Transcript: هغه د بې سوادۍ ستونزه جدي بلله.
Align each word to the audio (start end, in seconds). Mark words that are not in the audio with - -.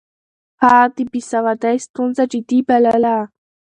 هغه 0.63 0.83
د 0.95 0.97
بې 1.11 1.21
سوادۍ 1.31 1.75
ستونزه 1.87 2.23
جدي 2.31 2.59
بلله. 2.67 3.17